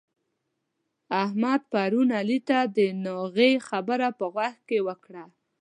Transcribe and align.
احمد 1.23 1.61
پرون 1.71 2.09
علي 2.19 2.39
ته 2.47 2.57
د 2.77 2.79
ناغې 3.05 3.51
خبره 3.67 4.09
په 4.19 4.25
غوږ 4.33 4.55
کې 4.67 4.79
ورکړه. 4.87 5.23